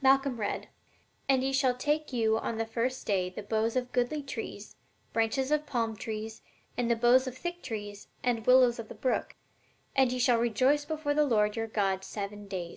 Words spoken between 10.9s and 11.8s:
the Lord your